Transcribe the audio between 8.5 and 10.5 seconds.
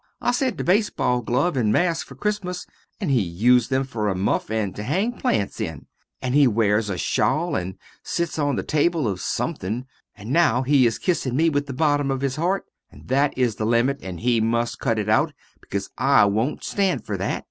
the table of sumthing, and